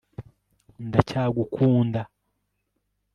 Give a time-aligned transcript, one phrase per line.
[0.87, 2.01] ndacyagukunda